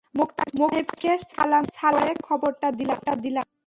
মোক্তার 0.15 0.49
সাহেবকে 0.57 1.11
সালাম 1.29 1.65
করে 1.77 2.13
খবরটা 2.27 2.67
দিলাম। 3.21 3.45